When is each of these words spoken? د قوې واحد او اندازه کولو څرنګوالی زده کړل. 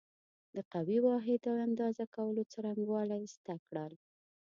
د 0.55 0.57
قوې 0.73 0.97
واحد 1.07 1.41
او 1.51 1.55
اندازه 1.67 2.03
کولو 2.15 2.41
څرنګوالی 2.51 3.23
زده 3.35 3.55
کړل. 3.65 3.93